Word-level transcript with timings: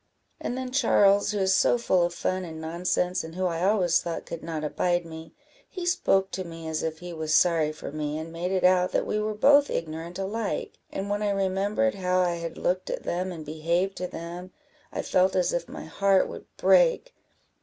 And 0.39 0.57
then 0.57 0.71
Charles, 0.71 1.29
who 1.29 1.37
is 1.37 1.53
so 1.53 1.77
full 1.77 2.01
of 2.01 2.11
fun 2.11 2.43
and 2.43 2.59
nonsense, 2.59 3.23
and 3.23 3.35
who 3.35 3.45
I 3.45 3.63
always 3.63 4.01
thought 4.01 4.25
could 4.25 4.41
not 4.43 4.63
abide 4.63 5.05
me, 5.05 5.35
he 5.69 5.85
spoke 5.85 6.31
to 6.31 6.43
me 6.43 6.67
as 6.67 6.81
if 6.81 6.97
he 6.97 7.13
was 7.13 7.35
sorry 7.35 7.71
for 7.71 7.91
me, 7.91 8.17
and 8.17 8.33
made 8.33 8.51
it 8.51 8.63
out 8.63 8.93
that 8.93 9.05
we 9.05 9.19
were 9.19 9.35
both 9.35 9.69
ignorant 9.69 10.17
alike; 10.17 10.79
and 10.91 11.07
when 11.07 11.21
I 11.21 11.29
remembered 11.29 11.93
how 11.93 12.19
I 12.19 12.37
had 12.37 12.57
looked 12.57 12.89
at 12.89 13.03
them, 13.03 13.31
and 13.31 13.45
behaved 13.45 13.95
to 13.97 14.07
them, 14.07 14.51
I 14.91 15.03
felt 15.03 15.35
as 15.35 15.53
if 15.53 15.69
my 15.69 15.85
heart 15.85 16.27
would 16.27 16.47
break. 16.57 17.13